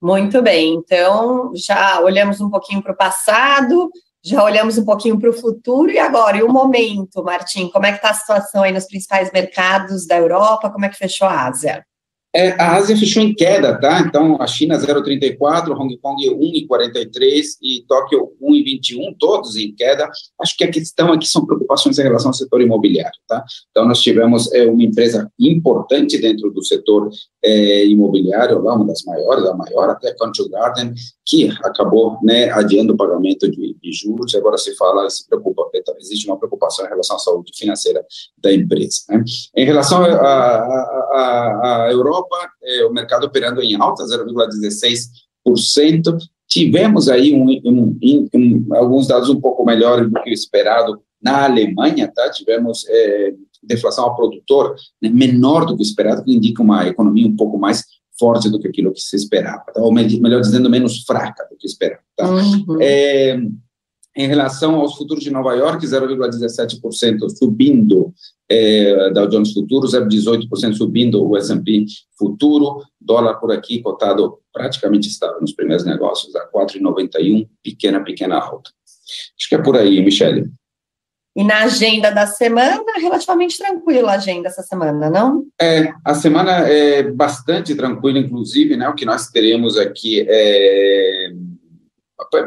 Muito 0.00 0.42
bem, 0.42 0.74
então 0.74 1.52
já 1.54 2.00
olhamos 2.00 2.40
um 2.40 2.50
pouquinho 2.50 2.82
para 2.82 2.92
o 2.92 2.96
passado, 2.96 3.88
já 4.24 4.42
olhamos 4.42 4.76
um 4.76 4.84
pouquinho 4.84 5.18
para 5.18 5.30
o 5.30 5.32
futuro 5.32 5.90
e 5.90 5.98
agora, 5.98 6.36
e 6.36 6.42
o 6.42 6.52
momento, 6.52 7.22
Martim? 7.22 7.68
Como 7.68 7.86
é 7.86 7.90
que 7.90 7.98
está 7.98 8.10
a 8.10 8.14
situação 8.14 8.62
aí 8.62 8.72
nos 8.72 8.86
principais 8.86 9.30
mercados 9.32 10.06
da 10.06 10.16
Europa? 10.16 10.70
Como 10.70 10.84
é 10.84 10.88
que 10.88 10.96
fechou 10.96 11.28
a 11.28 11.46
Ásia? 11.46 11.84
É, 12.34 12.50
a 12.52 12.76
Ásia 12.76 12.96
fechou 12.96 13.22
em 13.22 13.34
queda, 13.34 13.78
tá? 13.78 14.00
Então, 14.00 14.40
a 14.40 14.46
China 14.46 14.78
0,34, 14.78 15.78
Hong 15.78 15.98
Kong 15.98 16.30
1,43 16.66 17.42
e 17.62 17.84
Tóquio 17.86 18.32
1,21, 18.40 19.14
todos 19.18 19.54
em 19.56 19.74
queda. 19.74 20.10
Acho 20.40 20.56
que 20.56 20.64
a 20.64 20.70
questão 20.70 21.12
aqui 21.12 21.28
são 21.28 21.44
preocupações 21.44 21.98
em 21.98 22.02
relação 22.02 22.30
ao 22.30 22.34
setor 22.34 22.62
imobiliário, 22.62 23.18
tá? 23.28 23.44
Então, 23.70 23.86
nós 23.86 24.00
tivemos 24.00 24.50
é, 24.54 24.64
uma 24.66 24.82
empresa 24.82 25.30
importante 25.38 26.16
dentro 26.16 26.50
do 26.50 26.64
setor 26.64 27.10
é, 27.44 27.86
imobiliário, 27.86 28.62
lá 28.62 28.76
uma 28.76 28.86
das 28.86 29.02
maiores, 29.04 29.44
a 29.44 29.54
maior 29.54 29.90
até, 29.90 30.14
Country 30.14 30.48
Garden, 30.48 30.94
que 31.26 31.50
acabou 31.62 32.18
né, 32.22 32.50
adiando 32.50 32.94
o 32.94 32.96
pagamento 32.96 33.50
de, 33.50 33.76
de 33.80 33.92
juros, 33.92 34.34
agora 34.34 34.56
se 34.56 34.74
fala, 34.76 35.08
se 35.10 35.26
preocupa, 35.26 35.68
existe 35.98 36.26
uma 36.26 36.38
preocupação 36.38 36.86
em 36.86 36.88
relação 36.88 37.16
à 37.16 37.18
saúde 37.18 37.52
financeira 37.54 38.04
da 38.38 38.52
empresa. 38.52 39.02
Né? 39.08 39.24
Em 39.56 39.64
relação 39.64 40.02
à 40.04 41.88
Europa, 41.90 42.21
é, 42.62 42.84
o 42.84 42.92
mercado 42.92 43.26
operando 43.26 43.62
em 43.62 43.74
alta, 43.80 44.04
0,16%, 44.04 46.18
tivemos 46.48 47.08
aí 47.08 47.34
um, 47.34 47.46
um, 47.64 47.98
um, 48.34 48.66
alguns 48.74 49.06
dados 49.06 49.30
um 49.30 49.40
pouco 49.40 49.64
melhores 49.64 50.10
do 50.10 50.20
que 50.22 50.30
o 50.30 50.32
esperado 50.32 51.00
na 51.22 51.44
Alemanha, 51.44 52.10
tá? 52.14 52.30
tivemos 52.30 52.84
é, 52.88 53.34
deflação 53.62 54.04
ao 54.04 54.16
produtor 54.16 54.74
né, 55.00 55.08
menor 55.08 55.64
do 55.64 55.76
que 55.76 55.82
o 55.82 55.84
esperado, 55.84 56.24
que 56.24 56.34
indica 56.34 56.62
uma 56.62 56.86
economia 56.86 57.26
um 57.26 57.36
pouco 57.36 57.58
mais 57.58 57.84
forte 58.18 58.50
do 58.50 58.60
que 58.60 58.68
aquilo 58.68 58.92
que 58.92 59.00
se 59.00 59.16
esperava, 59.16 59.64
tá? 59.72 59.80
ou 59.80 59.92
melhor 59.92 60.40
dizendo, 60.40 60.68
menos 60.68 61.04
fraca 61.04 61.46
do 61.50 61.56
que 61.56 61.66
esperava. 61.66 62.02
Tá? 62.16 62.28
Uhum. 62.28 62.78
É, 62.80 63.40
em 64.16 64.26
relação 64.26 64.76
aos 64.76 64.96
futuros 64.96 65.24
de 65.24 65.30
Nova 65.30 65.54
York, 65.54 65.86
0,17% 65.86 67.28
subindo 67.30 68.12
é, 68.48 69.10
Dow 69.10 69.26
Jones 69.26 69.52
Futuro, 69.52 69.88
0,18% 69.88 70.74
subindo 70.74 71.26
o 71.26 71.36
S&P 71.36 71.86
Futuro, 72.18 72.82
dólar 73.00 73.34
por 73.34 73.50
aqui 73.50 73.80
cotado 73.80 74.38
praticamente 74.52 75.08
estável 75.08 75.40
nos 75.40 75.52
primeiros 75.52 75.86
negócios, 75.86 76.34
a 76.36 76.46
4,91, 76.50 77.48
pequena, 77.62 78.04
pequena 78.04 78.36
alta. 78.36 78.70
Acho 79.38 79.48
que 79.48 79.54
é 79.54 79.58
por 79.58 79.76
aí, 79.76 80.02
Michele. 80.04 80.50
E 81.34 81.42
na 81.42 81.62
agenda 81.62 82.10
da 82.10 82.26
semana, 82.26 82.84
relativamente 83.00 83.56
tranquila 83.56 84.12
a 84.12 84.16
agenda 84.16 84.48
essa 84.48 84.62
semana, 84.62 85.08
não? 85.08 85.46
É, 85.58 85.90
a 86.04 86.14
semana 86.14 86.68
é 86.68 87.02
bastante 87.02 87.74
tranquila, 87.74 88.18
inclusive, 88.18 88.76
né? 88.76 88.86
O 88.86 88.94
que 88.94 89.06
nós 89.06 89.28
teremos 89.28 89.78
aqui 89.78 90.26
é. 90.28 91.30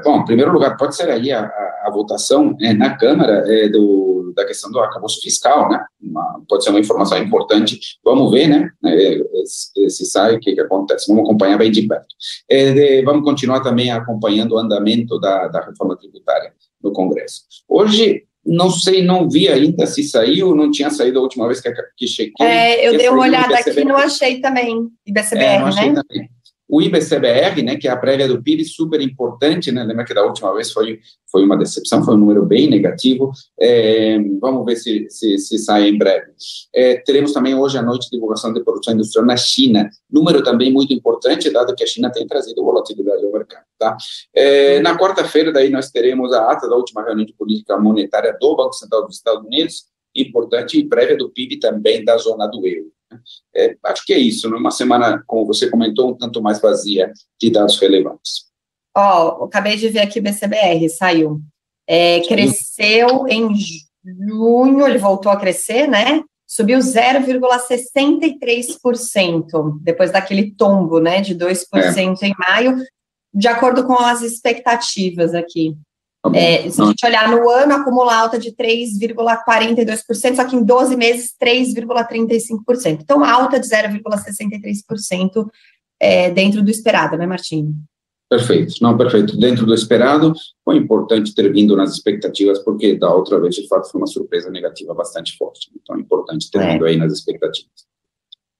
Bom, 0.03 0.22
em 0.22 0.25
primeiro 0.25 0.51
lugar, 0.51 0.77
pode 0.77 0.96
ser 0.96 1.10
aí 1.10 1.32
a, 1.32 1.41
a, 1.41 1.84
a 1.86 1.91
votação 1.91 2.55
né, 2.60 2.74
na 2.74 2.96
Câmara 2.98 3.44
é, 3.48 3.70
do, 3.70 4.34
da 4.36 4.46
questão 4.46 4.72
do 4.72 4.79
arcabouço 4.79 5.22
fiscal, 5.22 5.70
né? 5.70 5.84
Uma, 6.01 6.41
pode 6.48 6.63
ser 6.63 6.70
uma 6.70 6.79
informação 6.79 7.17
importante. 7.17 7.79
Vamos 8.03 8.32
ver, 8.32 8.48
né? 8.48 8.70
É, 8.86 9.20
se, 9.46 9.89
se 9.89 10.05
sai, 10.05 10.36
o 10.36 10.39
que, 10.39 10.53
que 10.53 10.62
acontece. 10.62 11.08
Vamos 11.08 11.24
acompanhar 11.24 11.58
bem 11.58 11.72
de 11.72 11.88
perto. 11.88 12.08
É, 12.50 12.74
de, 12.74 13.03
vamos 13.03 13.24
continuar 13.24 13.62
também 13.62 13.91
acompanhando 13.91 14.53
o 14.53 14.58
andamento 14.58 15.20
da, 15.20 15.48
da 15.48 15.65
reforma 15.65 15.98
tributária 15.98 16.53
no 16.84 16.91
Congresso. 16.91 17.44
Hoje, 17.67 18.24
não 18.46 18.70
sei, 18.70 19.03
não 19.03 19.27
vi 19.27 19.48
ainda 19.48 19.88
se 19.88 20.03
saiu, 20.03 20.55
não 20.55 20.70
tinha 20.70 20.91
saído 20.91 21.17
a 21.17 21.24
última 21.24 21.48
vez 21.48 21.60
que, 21.60 21.72
que 21.98 22.08
chequei. 22.08 22.46
É, 22.46 22.88
eu 22.88 22.96
dei 22.96 23.10
uma 23.10 23.24
olhada 23.24 23.55
aqui 23.55 23.79
e 23.79 23.86
não 23.86 23.98
achei 23.98 24.39
também, 24.39 24.88
IBCBR, 25.05 25.46
é, 25.46 25.60
não 25.60 25.67
achei 25.67 25.91
né? 25.91 26.01
Também. 26.08 26.34
O 26.67 26.81
IBCBR, 26.81 27.62
né, 27.62 27.75
que 27.75 27.88
é 27.88 27.91
a 27.91 27.98
prévia 27.98 28.27
do 28.27 28.41
PIB, 28.41 28.65
super 28.65 29.00
importante, 29.00 29.72
né, 29.72 29.84
lembra 29.84 30.03
que 30.03 30.13
da 30.13 30.25
última 30.25 30.53
vez 30.53 30.72
foi, 30.72 31.00
foi 31.31 31.43
uma 31.43 31.57
decepção, 31.57 32.03
foi 32.03 32.15
um 32.15 32.17
número 32.17 32.43
bem 32.43 32.67
negativo, 32.67 33.31
é, 33.60 34.17
vamos 34.41 34.65
ver 34.65 34.75
se, 34.75 35.07
se, 35.10 35.38
se, 35.38 35.60
sai 35.60 35.89
em 35.89 35.98
breve. 35.98 36.31
É, 36.74 36.98
teremos 36.98 37.34
também 37.34 37.53
hoje 37.53 37.77
à 37.77 37.84
noite 37.84 38.10
divulgação 38.12 38.51
de 38.51 38.63
produção 38.63 38.95
industrial 38.95 39.25
na 39.25 39.38
China, 39.38 39.89
número 40.10 40.43
também 40.43 40.74
muito 40.74 40.91
importante, 40.91 41.51
dado 41.51 41.75
que 41.75 41.84
a 41.84 41.88
China 41.88 42.12
tem 42.12 42.25
trazido 42.25 42.63
volatilidade 42.63 43.24
ao 43.24 43.31
mercado. 43.31 43.65
Tá? 43.77 43.95
É, 44.34 44.79
na 44.79 44.98
quarta-feira, 44.98 45.51
daí 45.51 45.69
nós 45.69 45.91
teremos 45.91 46.34
a 46.34 46.51
ata 46.51 46.67
da 46.67 46.75
última 46.75 47.03
reunião 47.03 47.25
de 47.25 47.34
política 47.34 47.77
monetária 47.77 48.36
do 48.39 48.55
Banco 48.55 48.74
Central 48.74 49.05
dos 49.05 49.17
Estados 49.17 49.45
Unidos, 49.45 49.86
importante, 50.15 50.79
e 50.79 50.88
prévia 50.88 51.17
do 51.17 51.29
PIB 51.29 51.60
também 51.60 52.03
da 52.03 52.17
zona 52.17 52.48
do 52.48 52.65
euro. 52.65 52.94
É, 53.55 53.75
acho 53.85 54.05
que 54.05 54.13
é 54.13 54.17
isso, 54.17 54.50
numa 54.50 54.71
semana, 54.71 55.24
como 55.25 55.45
você 55.45 55.69
comentou, 55.69 56.12
um 56.12 56.17
tanto 56.17 56.41
mais 56.41 56.59
vazia 56.59 57.12
de 57.39 57.50
dados 57.50 57.79
relevantes. 57.79 58.45
Ó, 58.95 59.39
oh, 59.39 59.43
acabei 59.45 59.75
de 59.75 59.89
ver 59.89 60.00
aqui 60.00 60.19
o 60.19 60.24
BCBR, 60.24 60.89
saiu. 60.89 61.41
É, 61.88 62.21
cresceu 62.21 63.27
em 63.27 63.50
junho, 64.03 64.88
ele 64.88 64.97
voltou 64.97 65.31
a 65.31 65.38
crescer, 65.38 65.88
né? 65.88 66.24
Subiu 66.47 66.79
0,63%, 66.79 69.79
depois 69.81 70.12
daquele 70.12 70.51
tombo, 70.51 71.00
né, 71.00 71.21
de 71.21 71.35
2% 71.35 72.21
é. 72.21 72.27
em 72.27 72.35
maio, 72.38 72.75
de 73.33 73.47
acordo 73.47 73.83
com 73.85 73.97
as 74.00 74.21
expectativas 74.21 75.33
aqui. 75.33 75.75
Tá 76.32 76.38
é, 76.38 76.70
se 76.70 76.82
a 76.82 76.86
gente 76.86 77.05
olhar 77.05 77.29
no 77.29 77.48
ano, 77.50 77.74
acumula 77.74 78.15
alta 78.15 78.39
de 78.39 78.51
3,42%, 78.51 80.36
só 80.36 80.46
que 80.46 80.55
em 80.55 80.63
12 80.63 80.96
meses, 80.96 81.36
3,35%. 81.41 83.00
Então, 83.01 83.24
alta 83.24 83.60
de 83.60 83.67
0,63% 83.67 85.48
é, 86.00 86.32
dentro 86.32 86.63
do 86.63 86.72
esperado, 86.72 87.15
né, 87.15 87.27
Martinho? 87.27 87.75
Perfeito, 88.27 88.74
não, 88.82 88.98
perfeito. 88.98 89.38
Dentro 89.38 89.67
do 89.67 89.74
esperado, 89.74 90.34
foi 90.63 90.77
importante 90.77 91.34
ter 91.36 91.53
vindo 91.53 91.75
nas 91.75 91.94
expectativas, 91.94 92.58
porque 92.60 92.98
da 92.98 93.13
outra 93.13 93.39
vez, 93.39 93.53
de 93.53 93.67
fato, 93.67 93.89
foi 93.91 94.01
uma 94.01 94.08
surpresa 94.08 94.50
negativa 94.50 94.96
bastante 94.96 95.38
forte. 95.38 95.70
Então, 95.75 95.96
é 95.96 96.00
importante 96.00 96.50
ter 96.50 96.60
é. 96.60 96.74
vindo 96.74 96.86
aí 96.86 96.98
nas 96.98 97.13
expectativas. 97.13 97.86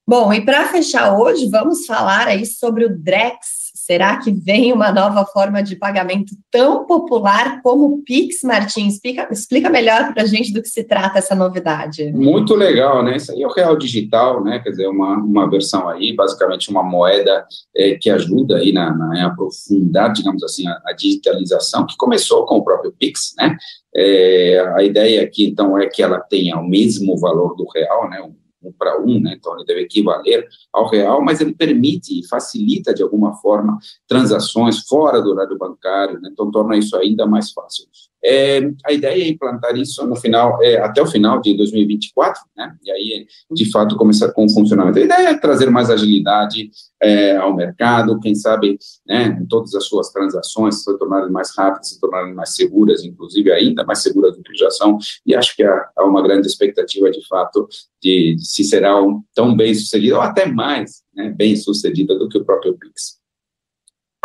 Bom, 0.08 0.32
e 0.32 0.46
para 0.46 0.68
fechar 0.68 1.18
hoje, 1.18 1.50
vamos 1.50 1.88
falar 1.88 2.28
aí 2.28 2.46
sobre 2.46 2.86
o 2.86 2.96
Drex, 2.96 3.65
Será 3.76 4.18
que 4.18 4.32
vem 4.32 4.72
uma 4.72 4.92
nova 4.92 5.26
forma 5.26 5.62
de 5.62 5.76
pagamento 5.76 6.34
tão 6.50 6.86
popular 6.86 7.62
como 7.62 7.86
o 7.86 8.04
Pix, 8.04 8.42
Martins? 8.44 8.94
Explica, 8.94 9.28
explica 9.30 9.70
melhor 9.70 10.14
para 10.14 10.24
a 10.24 10.26
gente 10.26 10.54
do 10.54 10.62
que 10.62 10.70
se 10.70 10.84
trata 10.84 11.20
essa 11.20 11.36
novidade. 11.36 12.12
Muito 12.14 12.56
legal, 12.56 13.04
né? 13.04 13.18
Isso 13.18 13.34
aí 13.34 13.42
é 13.42 13.48
o 13.48 13.52
real 13.52 13.78
digital, 13.78 14.44
né? 14.44 14.60
Quer 14.60 14.70
dizer, 14.70 14.88
uma, 14.88 15.18
uma 15.18 15.50
versão 15.50 15.90
aí, 15.90 16.16
basicamente 16.16 16.70
uma 16.70 16.82
moeda 16.82 17.46
é, 17.76 17.96
que 17.96 18.10
ajuda 18.10 18.58
aí 18.58 18.72
na, 18.72 18.96
na 18.96 19.26
aprofundar, 19.26 20.14
digamos 20.14 20.44
assim, 20.44 20.68
a, 20.68 20.82
a, 20.86 20.94
digitalização, 20.94 21.86
que 21.86 21.98
começou 21.98 22.46
com 22.46 22.58
o 22.58 22.64
próprio 22.64 22.94
Pix, 22.98 23.34
né? 23.38 23.58
É, 23.96 24.74
a 24.76 24.84
ideia 24.84 25.22
aqui, 25.24 25.46
então, 25.46 25.78
é 25.78 25.88
que 25.88 26.02
ela 26.02 26.20
tenha 26.20 26.58
o 26.58 26.68
mesmo 26.68 27.18
valor 27.18 27.56
do 27.56 27.66
real, 27.74 28.10
né? 28.10 28.22
Para 28.74 29.02
um, 29.02 29.20
né? 29.20 29.36
então 29.38 29.56
ele 29.56 29.66
deve 29.66 29.82
equivaler 29.82 30.48
ao 30.72 30.90
real, 30.90 31.22
mas 31.22 31.42
ele 31.42 31.54
permite 31.54 32.20
e 32.20 32.28
facilita 32.28 32.94
de 32.94 33.04
alguma 33.04 33.34
forma 33.36 33.78
transações 34.08 34.88
fora 34.88 35.22
do 35.22 35.32
horário 35.32 35.58
bancário, 35.58 36.20
né? 36.20 36.30
então 36.32 36.52
torna 36.52 36.78
isso 36.78 36.96
ainda 36.96 37.26
mais 37.26 37.52
fácil. 37.52 37.86
É, 38.28 38.60
a 38.84 38.92
ideia 38.92 39.24
é 39.24 39.28
implantar 39.28 39.78
isso 39.78 40.06
no 40.08 40.16
final, 40.16 40.58
é, 40.64 40.78
até 40.78 41.02
o 41.02 41.06
final 41.06 41.40
de 41.40 41.56
2024, 41.56 42.42
né? 42.58 42.76
E 42.84 42.92
aí, 42.92 43.28
de 43.52 43.70
fato, 43.72 43.96
começar 43.96 44.32
com 44.32 44.46
o 44.46 44.50
funcionamento. 44.50 44.98
A 44.98 45.04
ideia 45.04 45.30
é 45.30 45.38
trazer 45.38 45.70
mais 45.70 45.92
agilidade 45.92 46.72
é, 47.02 47.36
ao 47.38 47.56
mercado, 47.56 48.20
quem 48.20 48.34
sabe, 48.34 48.80
né, 49.06 49.40
todas 49.48 49.76
as 49.76 49.86
suas 49.86 50.10
transações 50.10 50.84
se 50.84 50.98
tornarem 50.98 51.32
mais 51.32 51.56
rápidas, 51.56 51.90
se 51.90 52.00
tornarem 52.00 52.34
mais 52.34 52.56
seguras, 52.56 53.04
inclusive 53.04 53.52
ainda 53.52 53.84
mais 53.84 54.00
seguras 54.00 54.36
do 54.36 54.42
que 54.42 54.56
já 54.56 54.72
são. 54.72 54.98
E 55.26 55.36
acho 55.36 55.56
que 55.56 55.64
há, 55.64 55.90
há 55.96 56.04
uma 56.04 56.24
grande 56.24 56.48
expectativa, 56.48 57.12
de 57.12 57.26
fato, 57.28 57.68
de, 58.02 58.36
de 58.36 58.46
se 58.46 58.64
será 58.64 59.00
um, 59.02 59.22
tão 59.36 59.56
bem 59.56 59.74
sucedido, 59.76 60.16
ou 60.16 60.22
até 60.22 60.48
mais 60.48 61.04
né, 61.14 61.30
bem 61.30 61.56
sucedida 61.56 62.18
do 62.18 62.28
que 62.28 62.38
o 62.38 62.46
próprio 62.46 62.76
Pix. 62.78 63.24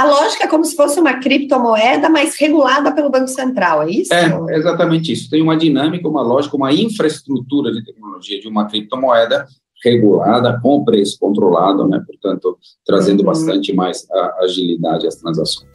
A 0.01 0.05
lógica 0.07 0.45
é 0.45 0.47
como 0.47 0.65
se 0.65 0.75
fosse 0.75 0.99
uma 0.99 1.21
criptomoeda, 1.21 2.09
mas 2.09 2.35
regulada 2.41 2.91
pelo 2.91 3.11
Banco 3.11 3.29
Central, 3.29 3.83
é 3.83 3.91
isso? 3.91 4.15
É, 4.15 4.57
exatamente 4.57 5.13
isso. 5.13 5.29
Tem 5.29 5.43
uma 5.43 5.59
dinâmica, 5.59 6.09
uma 6.09 6.23
lógica, 6.23 6.57
uma 6.57 6.73
infraestrutura 6.73 7.71
de 7.71 7.85
tecnologia 7.85 8.41
de 8.41 8.49
uma 8.49 8.67
criptomoeda 8.67 9.47
regulada, 9.85 10.59
com 10.63 10.83
preço 10.87 11.19
controlado, 11.21 11.87
né? 11.87 12.03
Portanto, 12.07 12.57
trazendo 12.83 13.21
uhum. 13.21 13.27
bastante 13.27 13.75
mais 13.75 14.07
agilidade 14.39 15.07
às 15.07 15.17
transações. 15.17 15.69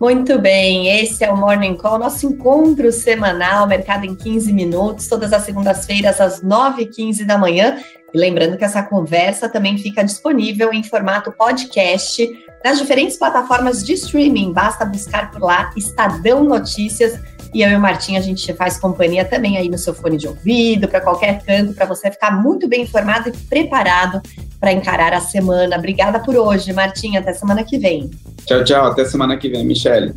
Muito 0.00 0.38
bem, 0.38 0.88
esse 1.02 1.22
é 1.22 1.30
o 1.30 1.36
Morning 1.36 1.76
Call, 1.76 1.98
nosso 1.98 2.24
encontro 2.24 2.90
semanal, 2.90 3.66
mercado 3.66 4.06
em 4.06 4.14
15 4.14 4.50
minutos, 4.50 5.08
todas 5.08 5.30
as 5.32 5.42
segundas-feiras, 5.42 6.22
às 6.22 6.42
9h15 6.42 7.26
da 7.26 7.36
manhã. 7.36 7.76
E 8.12 8.18
lembrando 8.18 8.56
que 8.56 8.64
essa 8.64 8.82
conversa 8.82 9.48
também 9.48 9.76
fica 9.76 10.02
disponível 10.02 10.72
em 10.72 10.82
formato 10.82 11.32
podcast 11.32 12.28
nas 12.64 12.78
diferentes 12.78 13.18
plataformas 13.18 13.84
de 13.84 13.92
streaming. 13.94 14.52
Basta 14.52 14.84
buscar 14.84 15.30
por 15.30 15.42
lá 15.42 15.70
Estadão 15.76 16.42
Notícias. 16.42 17.20
E 17.54 17.62
eu 17.62 17.70
e 17.70 17.76
o 17.76 17.80
Martim, 17.80 18.16
a 18.16 18.20
gente 18.20 18.52
faz 18.52 18.78
companhia 18.78 19.24
também 19.24 19.56
aí 19.56 19.70
no 19.70 19.78
seu 19.78 19.94
fone 19.94 20.18
de 20.18 20.28
ouvido, 20.28 20.86
para 20.86 21.00
qualquer 21.00 21.42
canto, 21.42 21.72
para 21.72 21.86
você 21.86 22.10
ficar 22.10 22.30
muito 22.30 22.68
bem 22.68 22.82
informado 22.82 23.30
e 23.30 23.32
preparado 23.32 24.20
para 24.60 24.72
encarar 24.72 25.14
a 25.14 25.20
semana. 25.20 25.76
Obrigada 25.76 26.18
por 26.20 26.36
hoje, 26.36 26.72
Martim. 26.72 27.16
Até 27.16 27.32
semana 27.32 27.64
que 27.64 27.78
vem. 27.78 28.10
Tchau, 28.44 28.64
tchau. 28.64 28.86
Até 28.86 29.04
semana 29.04 29.36
que 29.36 29.48
vem, 29.48 29.64
Michele. 29.64 30.14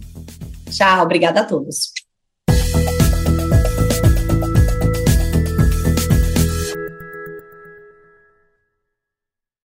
Tchau. 0.70 1.04
Obrigada 1.04 1.42
a 1.42 1.44
todos. 1.46 2.01